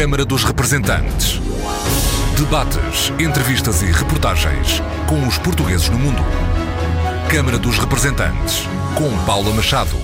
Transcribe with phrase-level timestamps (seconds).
[0.00, 1.38] Câmara dos Representantes.
[2.34, 6.22] Debates, entrevistas e reportagens com os portugueses no mundo.
[7.30, 8.62] Câmara dos Representantes,
[8.96, 9.94] com Paula Machado.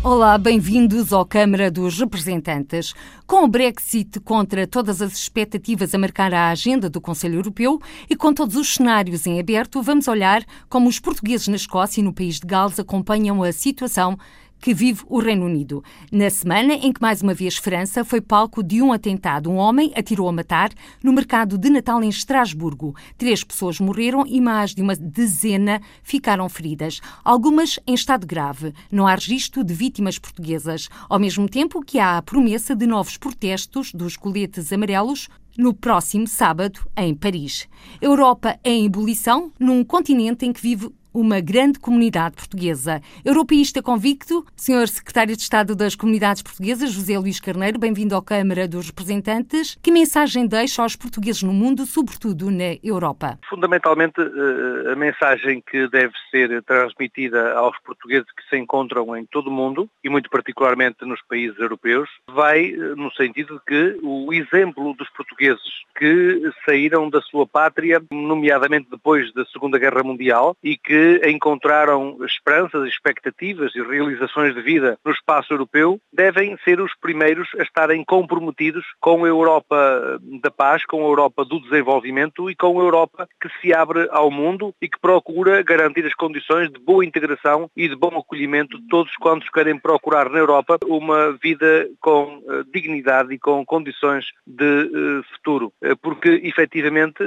[0.00, 2.94] Olá, bem-vindos ao Câmara dos Representantes.
[3.26, 8.14] Com o Brexit contra todas as expectativas a marcar a agenda do Conselho Europeu e
[8.14, 12.12] com todos os cenários em aberto, vamos olhar como os portugueses na Escócia e no
[12.12, 14.16] país de Gales acompanham a situação
[14.60, 15.82] que vive o Reino Unido.
[16.10, 19.92] Na semana em que mais uma vez França foi palco de um atentado, um homem
[19.94, 20.70] atirou a matar
[21.02, 22.94] no mercado de Natal em Estrasburgo.
[23.16, 28.72] Três pessoas morreram e mais de uma dezena ficaram feridas, algumas em estado grave.
[28.90, 33.16] Não há registro de vítimas portuguesas, ao mesmo tempo que há a promessa de novos
[33.16, 37.68] protestos dos coletes amarelos no próximo sábado em Paris.
[38.00, 43.00] Europa em ebulição num continente em que vive uma grande comunidade portuguesa.
[43.24, 44.86] Europeísta convicto, Sr.
[44.86, 49.78] Secretário de Estado das Comunidades Portuguesas, José Luís Carneiro, bem-vindo à Câmara dos Representantes.
[49.82, 53.38] Que mensagem deixa aos portugueses no mundo, sobretudo na Europa?
[53.48, 59.46] Fundamentalmente, eh, a mensagem que deve ser transmitida aos portugueses que se encontram em todo
[59.46, 64.34] o mundo, e muito particularmente nos países europeus, vai eh, no sentido de que o
[64.34, 65.64] exemplo dos portugueses
[65.98, 72.88] que saíram da sua pátria, nomeadamente depois da Segunda Guerra Mundial, e que encontraram esperanças,
[72.88, 78.84] expectativas e realizações de vida no espaço europeu, devem ser os primeiros a estarem comprometidos
[79.00, 83.48] com a Europa da paz, com a Europa do desenvolvimento e com a Europa que
[83.60, 87.96] se abre ao mundo e que procura garantir as condições de boa integração e de
[87.96, 93.38] bom acolhimento de todos quantos querem procurar na Europa uma vida com uh, dignidade e
[93.38, 95.72] com condições de uh, futuro.
[95.82, 97.22] Uh, porque, efetivamente,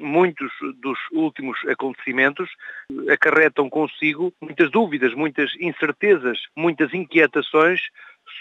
[0.00, 2.48] muitos dos últimos acontecimentos
[3.10, 7.80] acarretam consigo muitas dúvidas, muitas incertezas, muitas inquietações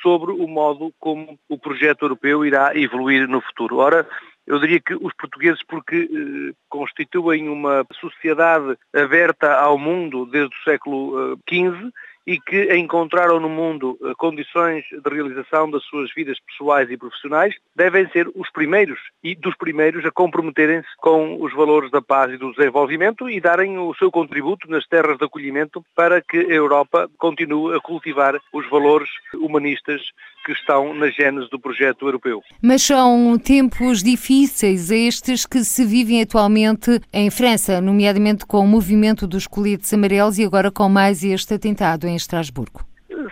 [0.02, 3.78] sobre o modo como o projeto europeu irá evoluir no futuro.
[3.78, 4.08] Ora,
[4.50, 10.64] eu diria que os portugueses, porque eh, constituem uma sociedade aberta ao mundo desde o
[10.64, 11.92] século XV, eh,
[12.26, 17.56] e que encontraram no mundo eh, condições de realização das suas vidas pessoais e profissionais,
[17.76, 22.38] devem ser os primeiros e dos primeiros a comprometerem-se com os valores da paz e
[22.38, 27.10] do desenvolvimento e darem o seu contributo nas terras de acolhimento para que a Europa
[27.18, 30.02] continue a cultivar os valores humanistas
[30.46, 32.42] que estão na gênese do projeto europeu.
[32.62, 39.28] Mas são tempos difíceis estes que se vivem atualmente em França, nomeadamente com o movimento
[39.28, 42.82] dos coletes amarelos e agora com mais este atentado em Estrasburgo.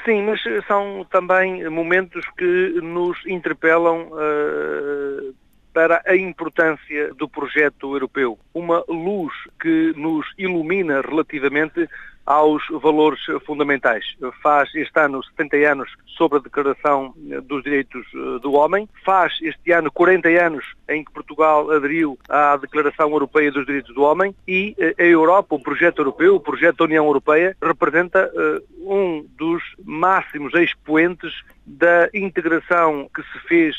[0.05, 5.35] Sim, mas são também momentos que nos interpelam uh,
[5.73, 8.39] para a importância do projeto europeu.
[8.53, 11.87] Uma luz que nos ilumina relativamente
[12.27, 14.03] aos valores fundamentais.
[14.43, 19.71] Faz este ano 70 anos sobre a Declaração dos Direitos eh, do Homem, faz este
[19.71, 24.75] ano 40 anos em que Portugal aderiu à Declaração Europeia dos Direitos do Homem e
[24.77, 29.63] eh, a Europa, o projeto europeu, o projeto da União Europeia, representa eh, um dos
[29.85, 31.31] máximos expoentes
[31.65, 33.75] da integração que se fez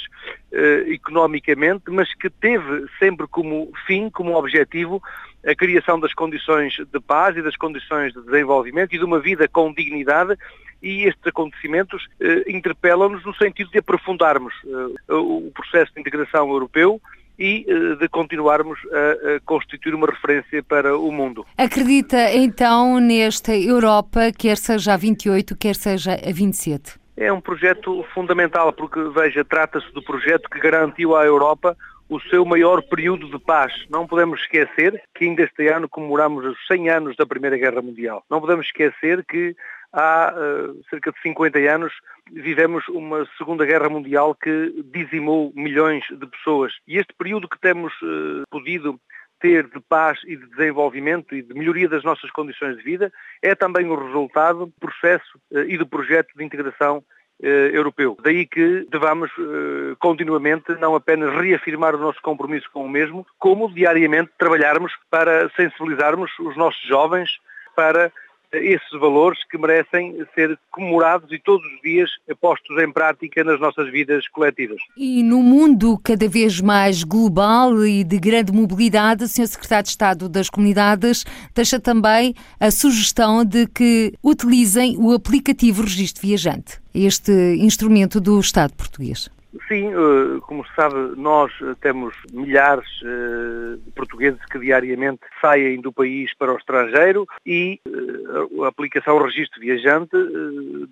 [0.86, 5.02] economicamente, mas que teve sempre como fim, como objetivo,
[5.46, 9.48] a criação das condições de paz e das condições de desenvolvimento e de uma vida
[9.48, 10.36] com dignidade
[10.82, 17.00] e estes acontecimentos eh, interpelam-nos no sentido de aprofundarmos eh, o processo de integração europeu
[17.38, 21.46] e eh, de continuarmos a, a, constituir uma referência para o mundo.
[21.56, 26.98] Acredita então nesta Europa, quer seja a 28, quer seja a 27?
[27.16, 31.76] É um projeto fundamental, porque, veja, trata-se do projeto que garantiu à Europa
[32.08, 33.72] o seu maior período de paz.
[33.90, 38.24] Não podemos esquecer que ainda este ano comemoramos os 100 anos da Primeira Guerra Mundial.
[38.30, 39.54] Não podemos esquecer que
[39.92, 41.92] há uh, cerca de 50 anos
[42.30, 46.72] vivemos uma Segunda Guerra Mundial que dizimou milhões de pessoas.
[46.86, 48.98] E este período que temos uh, podido
[49.40, 53.54] ter de paz e de desenvolvimento e de melhoria das nossas condições de vida é
[53.54, 57.02] também o resultado do processo uh, e do projeto de integração
[57.40, 58.16] europeu.
[58.22, 63.72] Daí que devamos eh, continuamente não apenas reafirmar o nosso compromisso com o mesmo, como
[63.72, 67.30] diariamente trabalharmos para sensibilizarmos os nossos jovens
[67.76, 68.12] para
[68.52, 72.10] esses valores que merecem ser comemorados e todos os dias
[72.40, 74.78] postos em prática nas nossas vidas coletivas.
[74.96, 79.46] E no mundo cada vez mais global e de grande mobilidade, o Sr.
[79.46, 81.24] Secretário de Estado das Comunidades
[81.54, 88.74] deixa também a sugestão de que utilizem o aplicativo Registro Viajante, este instrumento do Estado
[88.74, 89.30] português.
[89.66, 91.50] Sim, eh, como se sabe, nós
[91.80, 98.64] temos milhares eh, de portugueses que diariamente saem do país para o estrangeiro e eh,
[98.64, 100.10] a aplicação registro viajante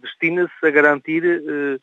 [0.01, 1.23] destina-se a garantir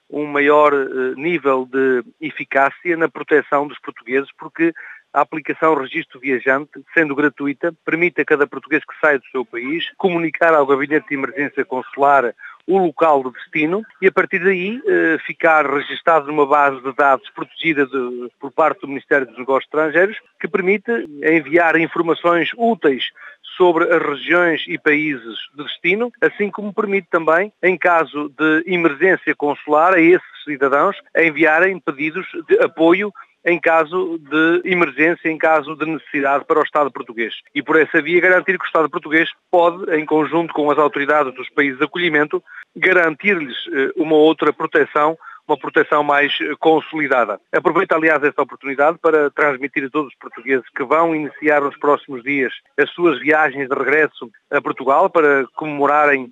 [0.10, 0.72] um maior
[1.16, 4.74] nível de eficácia na proteção dos portugueses, porque
[5.14, 9.92] a aplicação registro viajante, sendo gratuita, permite a cada português que sai do seu país
[9.96, 12.34] comunicar ao Gabinete de Emergência Consular
[12.68, 17.30] o local de destino e a partir daí eh, ficar registado numa base de dados
[17.32, 20.92] protegida de, por parte do Ministério dos Negócios Estrangeiros que permite
[21.24, 23.12] enviar informações úteis
[23.58, 29.36] sobre as regiões e países de destino, assim como permite também, em caso de emergência
[29.36, 33.14] consular, a esses cidadãos enviarem pedidos de apoio
[33.46, 37.34] em caso de emergência, em caso de necessidade para o Estado português.
[37.54, 41.34] E por essa via garantir que o Estado português pode, em conjunto com as autoridades
[41.36, 42.44] dos países de acolhimento,
[42.76, 45.18] garantir-lhes eh, uma outra proteção
[45.48, 47.40] uma proteção mais eh, consolidada.
[47.52, 52.24] Aproveito, aliás, esta oportunidade para transmitir a todos os portugueses que vão iniciar nos próximos
[52.24, 56.32] dias as suas viagens de regresso a Portugal para comemorarem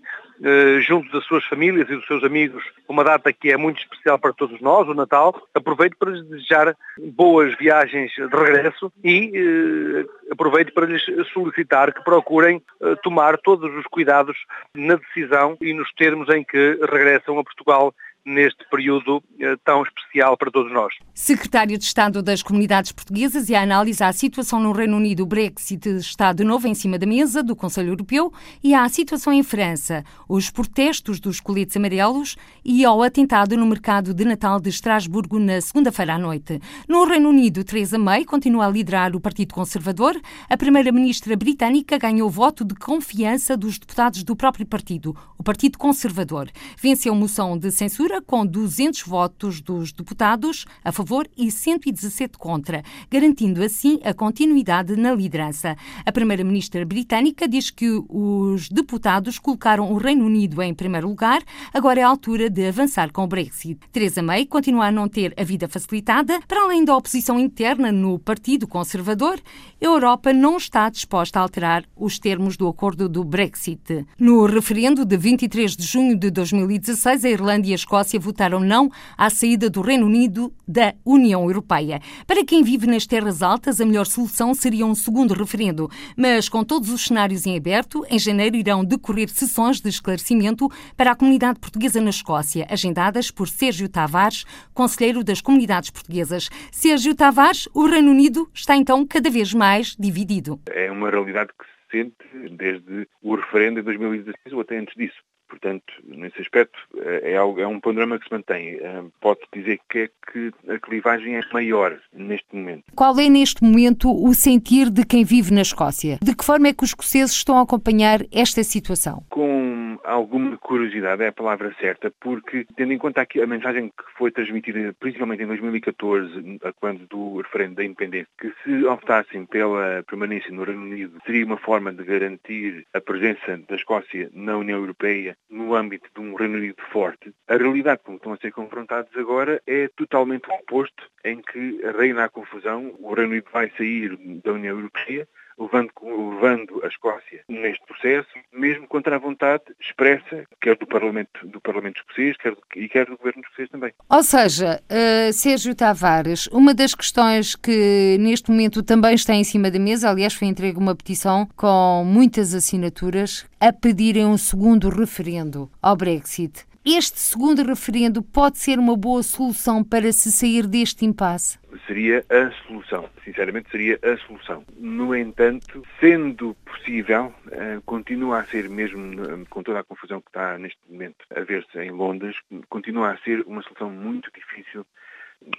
[0.82, 4.34] junto das suas famílias e dos seus amigos, uma data que é muito especial para
[4.34, 5.36] todos nós, o Natal.
[5.54, 6.76] Aproveito para lhes desejar
[7.14, 11.04] boas viagens de regresso e eh, aproveito para lhes
[11.34, 14.38] solicitar que procurem eh, tomar todos os cuidados
[14.74, 17.94] na decisão e nos termos em que regressam a Portugal
[18.26, 20.94] neste período eh, tão especial para todos nós.
[21.14, 25.26] Secretário de Estado das Comunidades Portuguesas e a análise à situação no Reino Unido, o
[25.26, 28.32] Brexit está de novo em cima da mesa do Conselho Europeu
[28.64, 34.14] e à situação em França, os protestos dos coletes amarelos e ao atentado no mercado
[34.14, 36.60] de Natal de Estrasburgo na segunda-feira à noite.
[36.88, 40.20] No Reino Unido, Theresa May continua a liderar o Partido Conservador.
[40.48, 46.50] A primeira-ministra britânica ganhou voto de confiança dos deputados do próprio partido, o Partido Conservador.
[46.80, 53.64] Venceu moção de censura com 200 votos dos deputados a favor e 117 contra, garantindo
[53.64, 55.78] assim a continuidade na liderança.
[56.04, 62.00] A primeira-ministra britânica diz que os deputados colocaram o Reino Unido em primeiro lugar, agora
[62.00, 63.80] é a altura de avançar com o Brexit.
[63.92, 68.18] Theresa May continua a não ter a vida facilitada, para além da oposição interna no
[68.18, 69.40] Partido Conservador,
[69.84, 74.06] a Europa não está disposta a alterar os termos do acordo do Brexit.
[74.20, 78.92] No referendo de 23 de junho de 2016, a Irlanda e a Escócia votaram não
[79.18, 82.00] à saída do Reino Unido da União Europeia.
[82.28, 86.64] Para quem vive nas terras altas, a melhor solução seria um segundo referendo, mas com
[86.64, 91.60] todos os cenários em aberto, em janeiro irão decorrer sessões de esclarecimento para a comunidade
[91.60, 94.46] portuguesa na Escócia, agendadas por Sérgio Tavares,
[94.76, 96.50] conselheiro das comunidades portuguesas.
[96.72, 100.60] Sérgio Tavares, o Reino Unido está então cada vez mais dividido.
[100.70, 105.22] É uma realidade que se sente desde o referendo de 2016 ou até antes disso.
[105.52, 108.80] Portanto, nesse aspecto, é, algo, é um panorama que se mantém.
[108.82, 112.86] Eh, pode dizer que é que a clivagem é maior neste momento.
[112.96, 116.18] Qual é, neste momento, o sentir de quem vive na Escócia?
[116.24, 119.26] De que forma é que os escoceses estão a acompanhar esta situação?
[119.30, 124.32] Com alguma curiosidade, é a palavra certa, porque, tendo em conta a mensagem que foi
[124.32, 130.64] transmitida principalmente em 2014, quando do referendo da independência, que se optassem pela permanência no
[130.64, 135.76] Reino Unido, seria uma forma de garantir a presença da Escócia na União Europeia no
[135.76, 139.62] âmbito de um Reino Unido forte, a realidade com que estão a ser confrontados agora
[139.68, 144.78] é totalmente oposto, em que reina a confusão, o Reino Unido vai sair da União
[144.78, 145.28] Europeia,
[145.60, 151.60] levando, levando a Escócia neste processo, mesmo contra a vontade expressa, quer do Parlamento, do
[151.62, 153.94] Parlamento escocês quer e quer do Governo escocês também.
[154.10, 159.70] Ou seja, uh, Sérgio Tavares, uma das questões que neste momento também está em cima
[159.70, 165.70] da mesa, aliás, foi entregue uma petição com muitas assinaturas a pedirem um segundo referendo
[165.82, 166.71] ao Brexit.
[166.84, 171.60] Este segundo referendo pode ser uma boa solução para se sair deste impasse?
[171.86, 174.66] Seria a solução, sinceramente seria a solução.
[174.78, 180.30] No entanto, sendo possível, eh, continua a ser, mesmo eh, com toda a confusão que
[180.30, 182.36] está neste momento a ver-se em Londres,
[182.68, 184.84] continua a ser uma solução muito difícil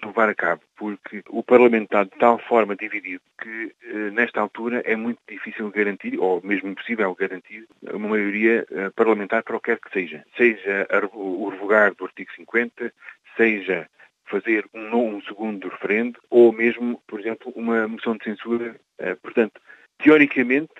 [0.04, 4.82] levar a cabo, porque o Parlamento está de tal forma dividido que, eh, nesta altura,
[4.84, 9.70] é muito difícil garantir, ou mesmo impossível garantir, uma maioria eh, parlamentar para o que
[9.70, 10.24] quer que seja.
[10.36, 12.92] Seja o revogar do artigo 50,
[13.36, 13.88] seja
[14.26, 18.76] fazer um, um segundo referendo, ou mesmo, por exemplo, uma moção de censura.
[18.98, 19.60] Eh, portanto,
[19.98, 20.72] teoricamente,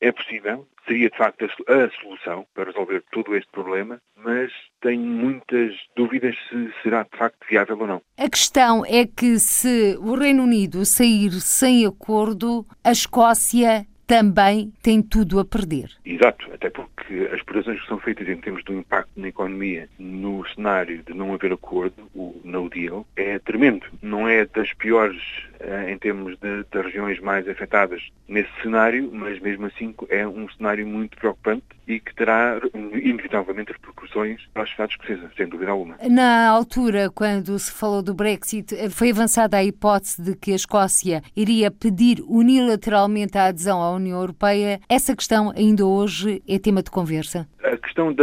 [0.00, 4.50] é possível, seria de facto a solução para resolver todo este problema, mas
[4.80, 8.02] tenho muitas dúvidas se será de facto viável ou não.
[8.16, 15.02] A questão é que se o Reino Unido sair sem acordo, a Escócia também tem
[15.02, 15.90] tudo a perder.
[16.02, 20.44] Exato, até porque as previsões que são feitas em termos do impacto na economia no
[20.48, 23.86] cenário de não haver acordo, o no deal, é tremendo.
[24.00, 25.20] Não é das piores
[25.60, 30.48] eh, em termos de, de regiões mais afetadas nesse cenário, mas mesmo assim é um
[30.50, 32.60] cenário muito preocupante e que terá
[32.92, 35.96] inevitavelmente repercussões para as sociedades escocesas, sem dúvida alguma.
[36.08, 41.22] Na altura, quando se falou do Brexit, foi avançada a hipótese de que a Escócia
[41.34, 44.80] iria pedir unilateralmente a adesão à União Europeia.
[44.88, 47.46] Essa questão ainda hoje é tema de conversa?
[47.62, 48.22] A questão de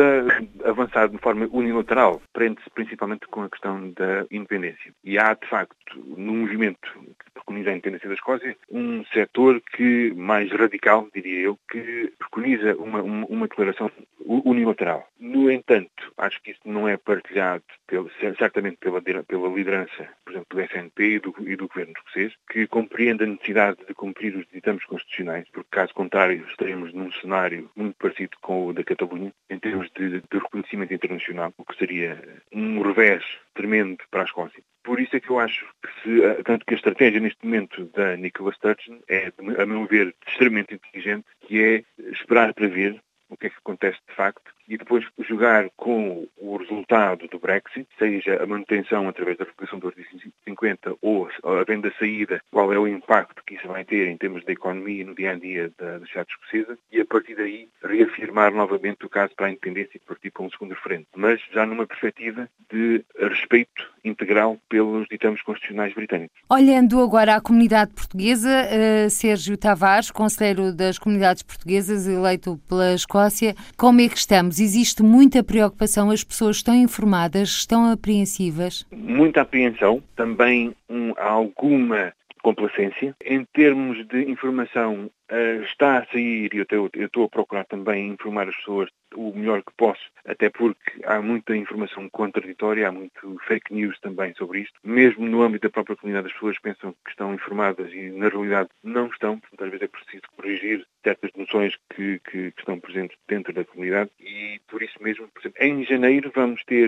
[0.63, 4.93] avançar de forma unilateral prende-se principalmente com a questão da independência.
[5.03, 6.87] E há, de facto, no movimento
[7.19, 12.75] que preconiza a independência da Escócia, um setor que, mais radical, diria eu, que preconiza
[12.75, 13.91] uma, uma, uma declaração
[14.25, 15.07] unilateral.
[15.19, 20.47] No entanto, acho que isso não é partilhado pelo, certamente pela, pela liderança, por exemplo,
[20.49, 24.45] do SNP e do, e do governo escocês, que compreende a necessidade de cumprir os
[24.51, 29.59] ditames constitucionais, porque caso contrário estaremos num cenário muito parecido com o da Catalunha, em
[29.59, 32.21] termos de, de reconhecimento internacional, o que seria
[32.53, 34.61] um revés tremendo para a Escócia.
[34.83, 38.15] Por isso é que eu acho que, se, tanto que a estratégia neste momento da
[38.15, 43.47] Nicola Sturgeon é, a meu ver, extremamente inteligente, que é esperar para ver o que
[43.47, 48.45] é que acontece de facto e depois jogar com o resultado do Brexit, seja a
[48.45, 50.07] manutenção através da replicação do artigo
[50.43, 54.43] 50 ou a venda saída, qual é o impacto que isso vai ter em termos
[54.45, 58.53] da economia no dia a dia da, da sociedade escocesa e a partir daí reafirmar
[58.53, 61.07] novamente o caso para a independência e partir para um segundo referendo.
[61.15, 66.37] Mas já numa perspectiva de respeito integral pelos ditames constitucionais britânicos.
[66.49, 73.55] Olhando agora à comunidade portuguesa, uh, Sérgio Tavares, conselheiro das comunidades portuguesas, eleito pela Escócia,
[73.77, 74.59] como é que estamos?
[74.59, 78.85] Existe muita preocupação, as pessoas estão informadas, estão apreensivas?
[78.91, 82.13] Muita apreensão, também um, alguma
[82.45, 83.15] complacência.
[83.25, 88.47] Em termos de informação, uh, está a sair, e eu estou a procurar também informar
[88.47, 93.73] as pessoas o melhor que posso, até porque há muita informação contraditória, há muito fake
[93.73, 94.77] news também sobre isto.
[94.83, 98.69] Mesmo no âmbito da própria comunidade, as pessoas pensam que estão informadas e na realidade
[98.83, 103.17] não estão, portanto às vezes é preciso corrigir certas noções que, que, que estão presentes
[103.27, 106.87] dentro da comunidade e por isso mesmo, por exemplo, em janeiro vamos ter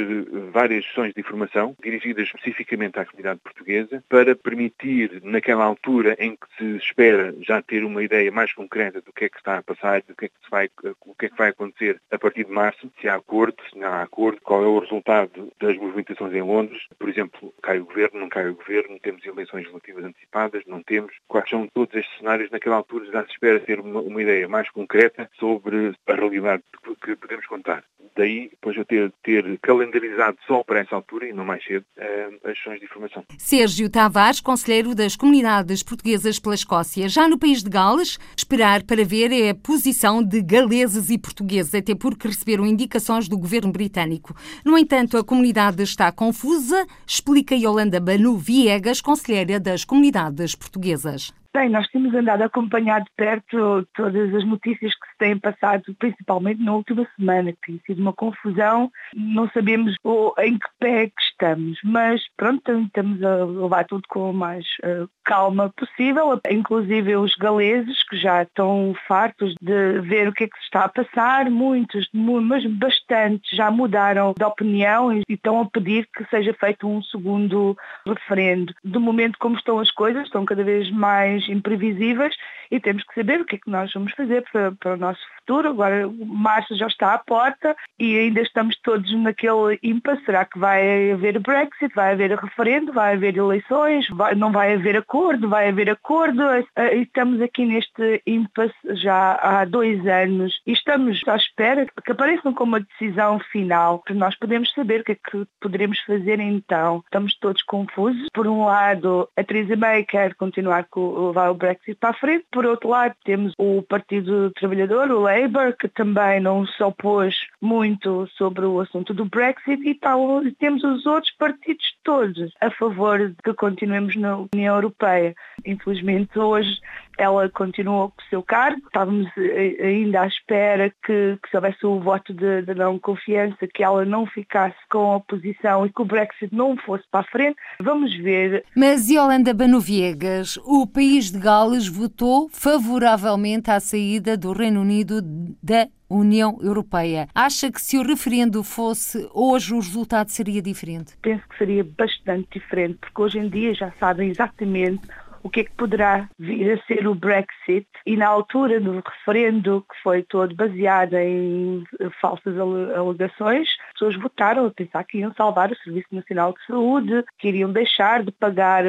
[0.52, 6.48] várias sessões de informação dirigidas especificamente à comunidade portuguesa para permitir, naquela altura em que
[6.58, 10.02] se espera já ter uma ideia mais concreta do que é que está a passar,
[10.02, 10.70] do que é que, vai,
[11.06, 13.88] o que é que vai acontecer a partir de março, se há acordo, se não
[13.88, 16.82] há acordo, qual é o resultado das movimentações em Londres.
[16.98, 21.14] Por exemplo, cai o governo, não cai o governo, temos eleições relativas antecipadas, não temos.
[21.28, 22.52] Quais são todos estes cenários?
[22.52, 26.64] Naquela altura já se espera ter uma, uma ideia mais concreta sobre a realidade
[27.02, 27.84] que podemos contar.
[28.16, 32.30] Daí, depois eu ter, ter calendarizado só para essa altura e não mais cedo eh,
[32.46, 33.24] as sessões de informação.
[33.38, 37.08] Sérgio Tavares, conselheiro das comunidades portuguesas pela Escócia.
[37.08, 41.74] Já no país de Gales, esperar para ver é a posição de galeses e portugueses,
[41.74, 44.36] até porque receberam indicações do governo britânico.
[44.64, 51.34] No entanto, a comunidade está confusa, explica Yolanda Banu Viegas, conselheira das comunidades portuguesas.
[51.54, 55.96] Bem, nós temos andado a acompanhar de perto todas as notícias que se têm passado,
[55.98, 58.92] principalmente na última semana, que tem sido uma confusão.
[59.16, 59.96] Não sabemos
[60.40, 65.10] em que pé que estamos, mas pronto, estamos a levar tudo com a mais uh,
[65.24, 70.58] calma possível, inclusive os galeses que já estão fartos de ver o que é que
[70.58, 76.08] se está a passar, muitos, mas bastantes já mudaram de opinião e estão a pedir
[76.16, 78.74] que seja feito um segundo referendo.
[78.84, 82.36] De momento, como estão as coisas, estão cada vez mais imprevisíveis
[82.72, 85.22] e temos que saber o que é que nós vamos fazer para, para o nosso
[85.38, 85.70] futuro.
[85.70, 90.26] Agora, março já está à porta e ainda estamos todos naquele impasse.
[90.26, 91.94] Será que vai haver Brexit?
[91.96, 92.92] Vai haver referendo?
[92.92, 94.08] Vai haver eleições?
[94.10, 95.50] Vai, não vai haver acordo?
[95.50, 96.42] Vai haver acordo?
[96.76, 102.54] Eh, estamos aqui neste impasse já há dois anos e estamos à espera que apareçam
[102.54, 107.02] com uma decisão final para nós podermos saber o que é que poderemos fazer então.
[107.06, 108.28] Estamos todos confusos.
[108.34, 112.66] Por um lado, a Theresa May quer continuar com o Brexit para a frente, por
[112.66, 118.66] outro lado, temos o Partido Trabalhador, o Labour, que também não se opôs muito sobre
[118.66, 120.42] o assunto do Brexit e tal.
[120.60, 125.36] temos os outros partidos todos a favor de que continuemos na União Europeia.
[125.66, 126.80] Infelizmente, hoje
[127.18, 128.82] ela continuou com o seu cargo.
[128.86, 133.68] Estávamos eh, ainda à espera que, que se houvesse o voto de, de, não confiança,
[133.68, 137.32] que ela não ficasse com a oposição e que o Brexit não fosse para a
[137.32, 137.58] frente.
[137.82, 138.64] Vamos ver.
[138.76, 145.22] Mas Yolanda Banoviegas, o país de Gales votou favoravelmente à saída do Reino Unido
[145.62, 147.28] da União Europeia.
[147.36, 151.18] Acha que se o referendo fosse hoje o resultado seria diferente?
[151.22, 155.02] Penso que seria bastante diferente, porque hoje em dia já sabem exatamente
[155.48, 159.86] o que é que poderá vir a ser o Brexit e na altura do referendo
[159.90, 161.86] que foi todo baseado em
[162.20, 167.24] falsas alegações, as pessoas votaram a pensar que iam salvar o Serviço Nacional de Saúde,
[167.40, 168.84] que iriam deixar de pagar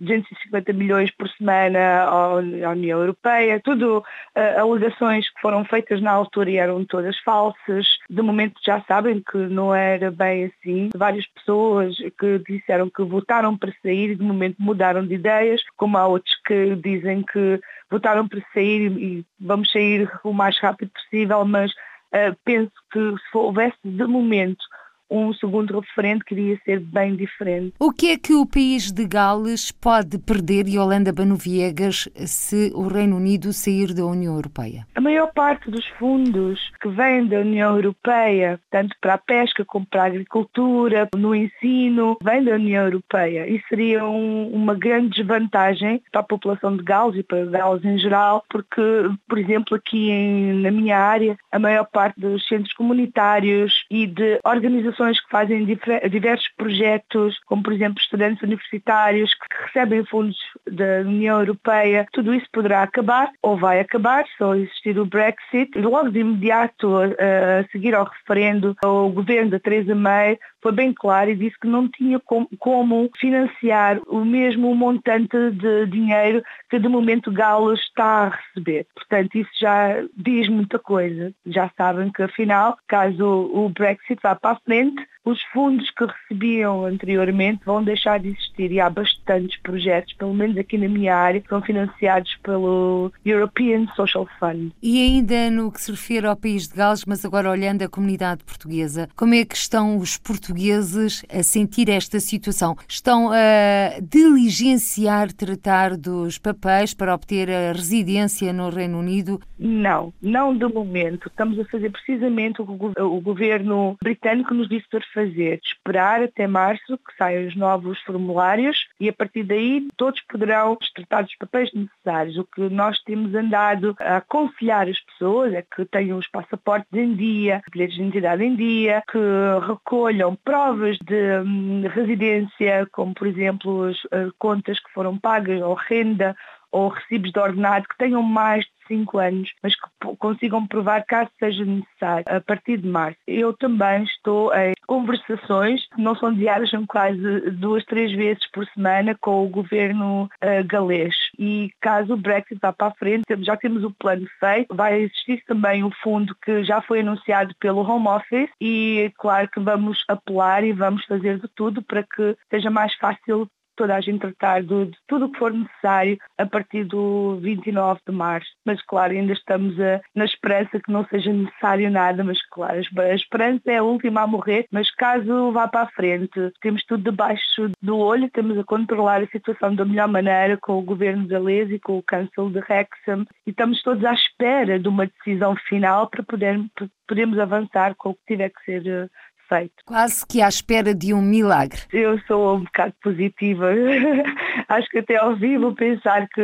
[0.00, 2.36] 250 eh, milhões por semana à
[2.70, 7.86] União Europeia, tudo uh, alegações que foram feitas na altura e eram todas falsas.
[8.08, 10.88] De momento já sabem que não era bem assim.
[10.96, 15.97] Várias pessoas que disseram que votaram para sair e de momento mudaram de ideias, como
[15.98, 21.44] há outros que dizem que votaram para sair e vamos sair o mais rápido possível,
[21.44, 24.64] mas uh, penso que se houvesse de momento
[25.10, 27.74] um segundo referendo que iria ser bem diferente.
[27.78, 32.86] O que é que o país de Gales pode perder, e Holanda Banoviegas, se o
[32.86, 34.86] Reino Unido sair da União Europeia?
[34.94, 39.86] A maior parte dos fundos que vêm da União Europeia, tanto para a pesca como
[39.86, 43.48] para a agricultura, no ensino, vêm da União Europeia.
[43.48, 47.98] E seria um, uma grande desvantagem para a população de Gales e para Gales em
[47.98, 48.82] geral, porque,
[49.28, 54.38] por exemplo, aqui em, na minha área, a maior parte dos centros comunitários e de
[54.44, 60.36] organizações organizações que fazem diversos projetos, como por exemplo estudantes universitários que recebem fundos
[60.70, 65.78] da União Europeia, tudo isso poderá acabar ou vai acabar se existir o Brexit.
[65.78, 71.30] Logo de imediato, a seguir ao referendo, o governo da Theresa May foi bem claro
[71.30, 72.20] e disse que não tinha
[72.58, 78.86] como financiar o mesmo montante de dinheiro que de momento Galo está a receber.
[78.94, 81.32] Portanto, isso já diz muita coisa.
[81.46, 86.06] Já sabem que afinal, caso o Brexit vá para a frente, sind os fundos que
[86.06, 91.14] recebiam anteriormente vão deixar de existir e há bastantes projetos, pelo menos aqui na minha
[91.14, 94.72] área, que são financiados pelo European Social Fund.
[94.82, 98.42] E ainda no que se refere ao país de Gales, mas agora olhando a comunidade
[98.42, 102.74] portuguesa, como é que estão os portugueses a sentir esta situação?
[102.88, 109.40] Estão a diligenciar tratar dos papéis para obter a residência no Reino Unido?
[109.58, 111.28] Não, não de momento.
[111.28, 115.60] Estamos a fazer precisamente o que o governo britânico nos disse para fazer?
[115.64, 121.22] Esperar até março que saiam os novos formulários e a partir daí todos poderão tratar
[121.22, 122.36] dos papéis necessários.
[122.36, 127.14] O que nós temos andado a aconselhar as pessoas é que tenham os passaportes em
[127.14, 129.18] dia, bilhetes de identidade em dia, que
[129.66, 133.98] recolham provas de hum, residência, como por exemplo as
[134.38, 136.36] contas que foram pagas ou renda
[136.70, 141.30] ou recibos de ordenado que tenham mais de 5 anos, mas que consigam provar caso
[141.38, 143.18] seja necessário a partir de março.
[143.26, 149.14] Eu também estou em conversações, não são diárias, são quase duas, três vezes por semana
[149.20, 151.14] com o governo uh, galês.
[151.38, 155.42] E caso o Brexit vá para a frente, já temos o plano feito, vai existir
[155.46, 160.64] também o fundo que já foi anunciado pelo Home Office e claro que vamos apelar
[160.64, 164.86] e vamos fazer de tudo para que seja mais fácil toda a gente tratar de,
[164.86, 168.50] de tudo o que for necessário a partir do 29 de março.
[168.64, 173.14] Mas claro, ainda estamos a, na esperança que não seja necessário nada, mas claro, a
[173.14, 177.70] esperança é a última a morrer, mas caso vá para a frente, temos tudo debaixo
[177.80, 181.78] do olho, estamos a controlar a situação da melhor maneira com o governo galês e
[181.78, 186.22] com o Council de Wrexham e estamos todos à espera de uma decisão final para
[186.22, 186.60] poder,
[187.06, 189.10] podermos avançar com o que tiver que ser
[189.50, 189.68] eh.
[189.86, 191.80] Quase que à espera de um milagre.
[191.92, 193.70] Eu sou um bocado positiva.
[194.68, 196.42] Acho que até ouvi vou pensar que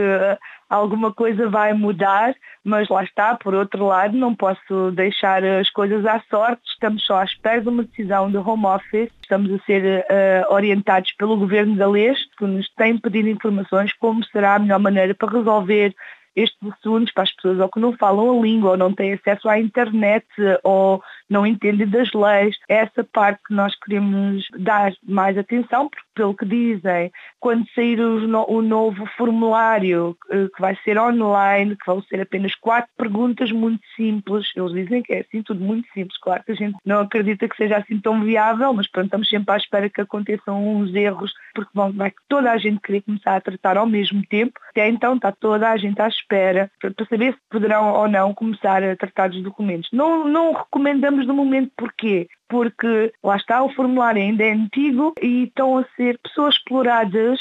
[0.69, 6.05] alguma coisa vai mudar, mas lá está, por outro lado, não posso deixar as coisas
[6.05, 10.05] à sorte, estamos só à espera de uma decisão do Home Office, estamos a ser
[10.05, 15.15] uh, orientados pelo governo galês, que nos tem pedido informações como será a melhor maneira
[15.15, 15.95] para resolver
[16.37, 19.49] estes assuntos para as pessoas ou que não falam a língua ou não têm acesso
[19.49, 20.27] à internet
[20.65, 22.57] ou não entendem das leis.
[22.69, 27.11] É essa parte que nós queremos dar mais atenção, porque pelo que dizem,
[27.41, 32.91] quando sair o, novo formulário eh, que vai ser online, que vão ser apenas quatro
[32.97, 36.77] perguntas muito simples, eles dizem que é assim tudo muito simples, claro que a gente
[36.85, 40.67] não acredita que seja assim tão viável, mas pronto, estamos sempre à espera que aconteçam
[40.67, 44.53] uns erros, porque vão, vai toda a gente querer começar a tratar ao mesmo tempo,
[44.71, 48.83] até então está toda a gente à espera para saber se poderão ou não começar
[48.83, 49.89] a tratar dos documentos.
[49.93, 52.29] Não, não recomendamos no momento porquê?
[52.49, 57.41] Porque lá está, o formulário ainda é antigo e estão a ser pessoas exploradas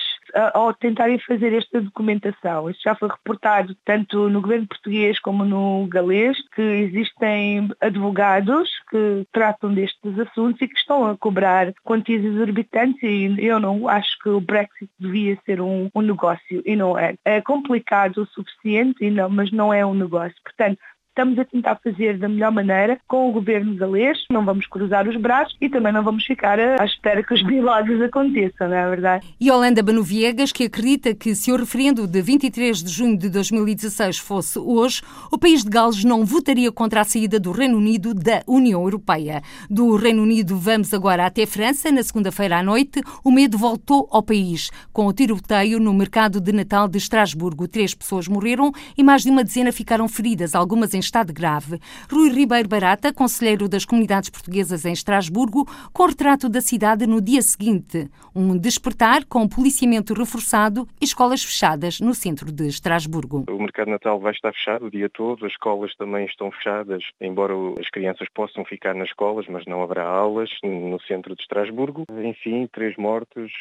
[0.54, 2.70] ao tentarem fazer esta documentação.
[2.70, 9.28] Isto já foi reportado tanto no governo português como no galês, que existem advogados que
[9.32, 14.30] tratam destes assuntos e que estão a cobrar quantias exorbitantes e eu não acho que
[14.30, 17.16] o Brexit devia ser um, um negócio e não é.
[17.24, 20.36] É complicado o suficiente, e não, mas não é um negócio.
[20.44, 20.80] Portanto,
[21.14, 25.16] estamos a tentar fazer da melhor maneira com o governo galês, não vamos cruzar os
[25.16, 29.28] braços e também não vamos ficar à espera que os milagres aconteçam, não é verdade?
[29.40, 34.18] E Holanda Banoviegas, que acredita que se o referendo de 23 de junho de 2016
[34.18, 38.42] fosse hoje, o país de Gales não votaria contra a saída do Reino Unido da
[38.48, 39.44] União Europeia.
[39.70, 41.92] Do Reino Unido vamos agora até França.
[41.92, 46.52] Na segunda-feira à noite, o medo voltou ao país, com o tiroteio no mercado de
[46.52, 47.68] Natal de Estrasburgo.
[47.68, 51.80] Três pessoas morreram e mais de uma dezena ficaram feridas, algumas em estado grave.
[52.12, 57.42] Rui Ribeiro Barata, conselheiro das comunidades portuguesas em Estrasburgo, com retrato da cidade no dia
[57.42, 58.10] seguinte.
[58.36, 63.46] Um despertar com policiamento reforçado e escolas fechadas no centro de Estrasburgo.
[63.50, 67.54] O mercado Natal vai estar fechado o dia todo, as escolas também estão fechadas, embora
[67.80, 72.06] as crianças possam ficar nas escolas, mas não haverá aulas no centro de Estrasburgo.
[72.24, 73.52] Enfim, três mortos,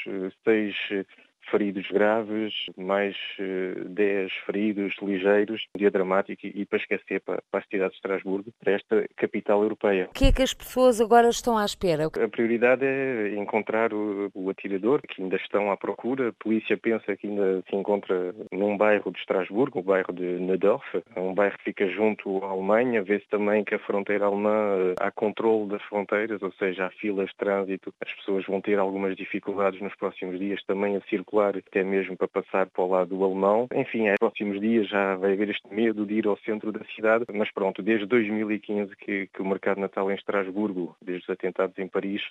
[0.45, 0.75] seis
[1.53, 7.61] feridos graves, mais 10 eh, feridos ligeiros, um dia dramático e para esquecer para, para
[7.61, 10.09] a cidade de Estrasburgo, para esta capital europeia.
[10.11, 12.07] O que é que as pessoas agora estão à espera?
[12.07, 16.31] A prioridade é encontrar o, o atirador, que ainda estão à procura.
[16.31, 20.87] A polícia pensa que ainda se encontra num bairro de Estrasburgo, o bairro de Nedorf,
[21.15, 23.03] é um bairro que fica junto à Alemanha.
[23.03, 27.29] Vê-se também que a fronteira alemã eh, há controle das fronteiras, ou seja, há filas
[27.29, 27.93] de trânsito.
[28.01, 32.17] As pessoas vão ter algumas dificuldades nos próximos dias também a circular circular até mesmo
[32.17, 33.67] para passar para o lado alemão.
[33.75, 37.25] Enfim, nos próximos dias já vai haver este medo de ir ao centro da cidade,
[37.33, 41.89] mas pronto, desde 2015 que, que o mercado natal em Estrasburgo, desde os atentados em
[41.89, 42.23] Paris,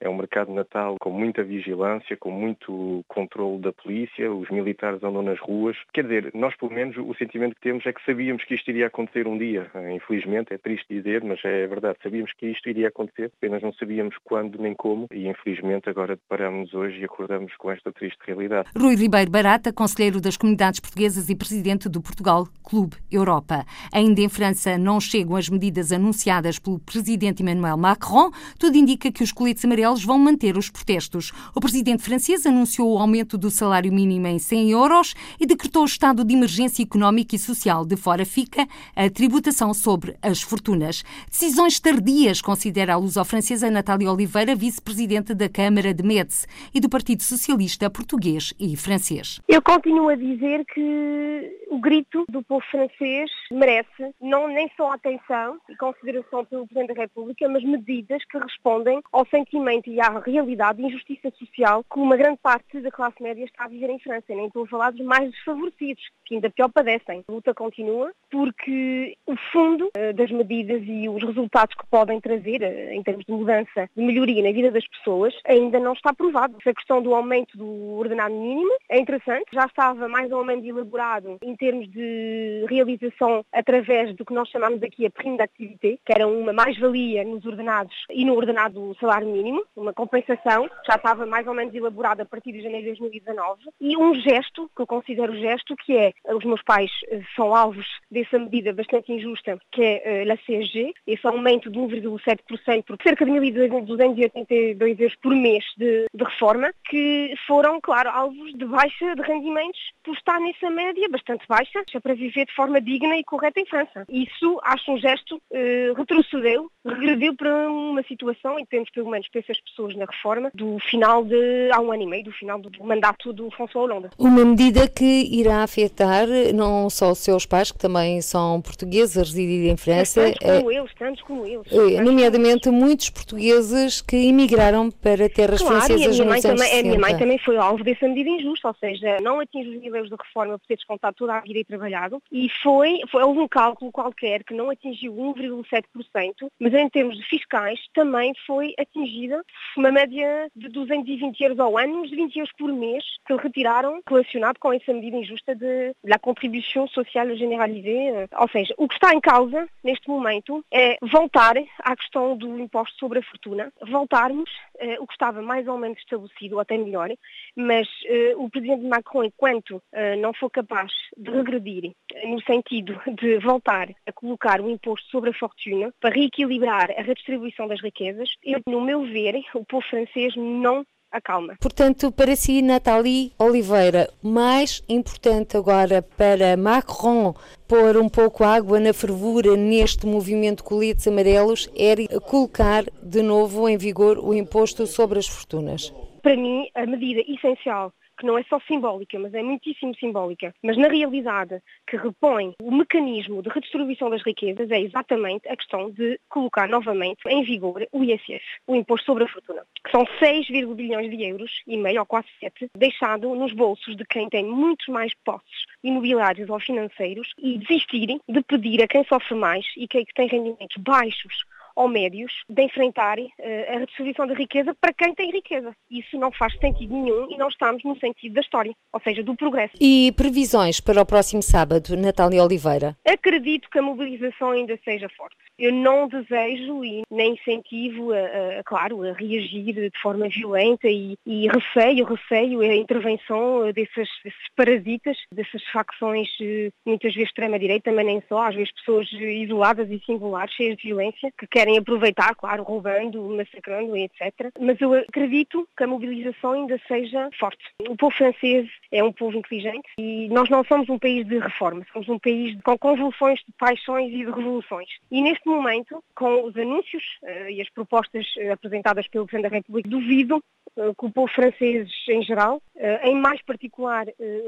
[0.00, 5.22] é um mercado natal com muita vigilância, com muito controle da polícia, os militares andam
[5.22, 5.76] nas ruas.
[5.92, 8.86] Quer dizer, nós pelo menos o sentimento que temos é que sabíamos que isto iria
[8.86, 9.70] acontecer um dia.
[9.94, 14.16] Infelizmente, é triste dizer, mas é verdade, sabíamos que isto iria acontecer, apenas não sabíamos
[14.24, 18.59] quando nem como e infelizmente agora deparamos hoje e acordamos com esta triste realidade.
[18.76, 23.66] Rui Ribeiro Barata, conselheiro das comunidades portuguesas e presidente do Portugal Clube Europa.
[23.92, 28.30] Ainda em França não chegam as medidas anunciadas pelo presidente Emmanuel Macron.
[28.58, 31.32] Tudo indica que os coletes amarelos vão manter os protestos.
[31.54, 35.86] O presidente francês anunciou o aumento do salário mínimo em 100 euros e decretou o
[35.86, 37.84] estado de emergência económica e social.
[37.84, 41.02] De fora fica a tributação sobre as fortunas.
[41.30, 47.22] Decisões tardias, considera a luso-francesa Natália Oliveira, vice-presidente da Câmara de Metz e do Partido
[47.22, 49.40] Socialista Português inglês e francês.
[49.46, 55.58] Eu continuo a dizer que o grito do povo francês merece não nem só atenção
[55.68, 60.78] e consideração pelo Presidente da República, mas medidas que respondem ao sentimento e à realidade
[60.78, 64.24] de injustiça social que uma grande parte da classe média está a viver em França.
[64.28, 67.24] Nem estou a falar dos mais desfavorecidos, que ainda pior padecem.
[67.28, 72.62] A luta continua porque o fundo eh, das medidas e os resultados que podem trazer
[72.62, 76.56] eh, em termos de mudança, de melhoria na vida das pessoas, ainda não está provado.
[76.64, 78.70] A questão do aumento do ordenado mínimo.
[78.88, 84.34] É interessante, já estava mais ou menos elaborado em termos de realização através do que
[84.34, 88.34] nós chamamos aqui a prima de atividade, que era uma mais-valia nos ordenados e no
[88.34, 92.92] ordenado salário mínimo, uma compensação, já estava mais ou menos elaborada a partir de janeiro
[92.92, 93.62] de 2019.
[93.80, 97.86] E um gesto, que eu considero gesto, que é, os meus pais eh, são alvos
[98.10, 103.24] dessa medida bastante injusta, que é eh, a CSG, esse aumento de 1,7% por cerca
[103.24, 109.22] de 1.282 euros por mês de, de reforma, que foram, claro, alvos de baixa de
[109.22, 113.66] rendimentos por estar nessa média bastante baixa para viver de forma digna e correta em
[113.66, 114.04] França.
[114.08, 119.40] Isso acho um gesto eh, retrocedeu, regrediu para uma situação, em termos pelo menos para
[119.40, 122.70] essas pessoas na reforma, do final de há um ano e meio, do final do
[122.84, 124.08] mandato do François Hollande.
[124.18, 129.20] Uma medida que irá afetar não só os seus pais, que também são portugueses a
[129.20, 131.72] residir em França, tantos como é, eles, tantos como eles.
[131.72, 136.40] É, nomeadamente como muitos portugueses que emigraram para terras claro, francesas e a minha, mãe
[136.40, 139.70] também, a minha mãe também foi alvo desse essa medida injusta, ou seja, não atinge
[139.70, 143.24] os níveis de reforma por ter descontado toda a vida e trabalhado, e foi, foi
[143.24, 149.42] um cálculo qualquer que não atingiu 1,7%, mas em termos fiscais também foi atingida
[149.76, 154.58] uma média de 220 euros ao ano, uns 20 euros por mês que retiraram relacionado
[154.58, 158.28] com essa medida injusta de, la contribuição social generalizée.
[158.38, 162.98] Ou seja, o que está em causa neste momento é voltar à questão do imposto
[162.98, 167.10] sobre a fortuna, voltarmos eh, o que estava mais ou menos estabelecido, ou até melhor,
[167.54, 167.88] mas
[168.36, 171.92] o Presidente Macron, enquanto uh, não for capaz de regredir
[172.24, 177.68] no sentido de voltar a colocar um imposto sobre a fortuna para reequilibrar a redistribuição
[177.68, 181.56] das riquezas, eu, no meu ver, o povo francês não acalma.
[181.60, 187.34] Portanto, para si, Nathalie Oliveira, mais importante agora para Macron
[187.66, 193.76] pôr um pouco água na fervura neste movimento coletes amarelos era colocar de novo em
[193.76, 198.60] vigor o imposto sobre as fortunas para mim, a medida essencial que não é só
[198.68, 204.22] simbólica, mas é muitíssimo simbólica, mas na realidade que repõe o mecanismo de redistribuição das
[204.22, 209.24] riquezas, é exatamente a questão de colocar novamente em vigor o ISF, o Imposto sobre
[209.24, 213.54] a Fortuna, que são 6, bilhões de euros, e meio ou quase 7, deixado nos
[213.54, 218.86] bolsos de quem tem muitos mais posses imobiliários ou financeiros e desistirem de pedir a
[218.86, 221.44] quem sofre mais e quem tem rendimentos baixos
[221.76, 223.32] ou médios de enfrentar uh,
[223.68, 225.72] a redistribuição da riqueza para quem tem riqueza.
[225.90, 229.34] Isso não faz sentido nenhum e não estamos no sentido da história, ou seja, do
[229.34, 229.74] progresso.
[229.80, 232.96] E previsões para o próximo sábado, Natália Oliveira?
[233.06, 235.36] Acredito que a mobilização ainda seja forte.
[235.58, 241.16] Eu não desejo e nem incentivo, a, a, claro, a reagir de forma violenta e,
[241.26, 248.06] e receio, receio a intervenção desses, desses parasitas, dessas facções eh, muitas vezes extrema-direita, mas
[248.06, 252.62] nem só, às vezes pessoas isoladas e singulares, cheias de violência, que querem aproveitar, claro,
[252.62, 254.52] roubando, massacrando, etc.
[254.58, 257.64] Mas eu acredito que a mobilização ainda seja forte.
[257.88, 261.86] O povo francês é um povo inteligente e nós não somos um país de reforma,
[261.92, 264.88] somos um país com convulsões de paixões e de revoluções.
[265.10, 269.56] E neste momento, com os anúncios uh, e as propostas uh, apresentadas pelo Presidente da
[269.56, 270.36] República, duvido
[270.76, 272.60] uh, que o povo francês em geral,
[273.02, 274.06] em mais particular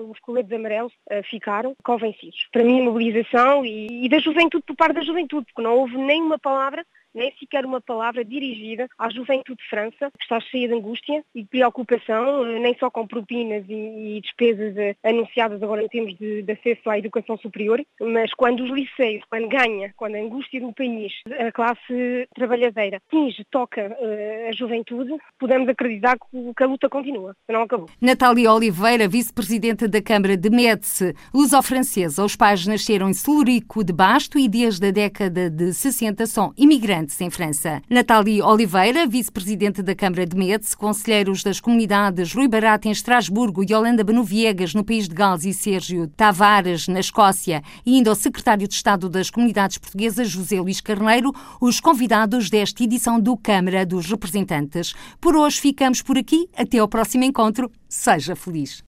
[0.09, 0.93] os coletes amarelos,
[1.25, 2.49] ficaram convencidos.
[2.51, 5.97] Para mim, a mobilização e, e da juventude por parte da juventude, porque não houve
[5.99, 10.75] nenhuma palavra nem sequer uma palavra dirigida à juventude de França, que está cheia de
[10.75, 15.83] angústia e de preocupação, eh, nem só com propinas e, e despesas eh, anunciadas agora
[15.83, 20.17] em termos de, de, acesso à educação superior, mas quando os liceios, quando ganha, quando
[20.17, 26.55] a angústia do país, a classe trabalhadeira, atinge, toca uh, a juventude, podemos acreditar que,
[26.55, 27.89] que a luta continua, não acabou.
[28.01, 32.25] Natália Oliveira, vice-presidente da Câmara de Médici, luso-francesa.
[32.25, 37.02] Os pais nasceram em Celurico de Basto e desde a década de 60 são imigrantes
[37.03, 37.83] imigrantes em França.
[37.91, 43.75] Natália Oliveira, vice-presidente da Câmara de Metz, conselheiros das comunidades Rui Barato em Estrasburgo e
[43.75, 48.67] Holanda Banoviegas no país de Gales e Sérgio Tavares na Escócia e ainda o secretário
[48.67, 54.07] de Estado das Comunidades Portuguesas José Luís Carneiro, os convidados desta edição do Câmara dos
[54.07, 54.95] Representantes.
[55.21, 56.49] Por hoje ficamos por aqui.
[56.57, 57.71] Até ao próximo encontro.
[57.89, 58.83] Seja feliz.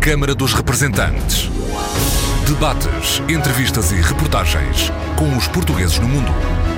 [0.00, 1.48] Câmara dos Representantes.
[2.46, 6.77] Debates, entrevistas e reportagens com os portugueses no mundo.